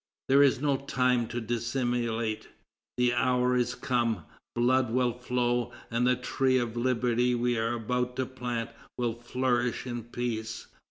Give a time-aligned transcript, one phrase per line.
[0.29, 2.47] There is no time to dissimulate;
[2.97, 4.23] the hour is come,
[4.55, 9.85] blood will flow, and the tree of Liberty we are about to plant will flourish
[9.85, 10.65] in peace."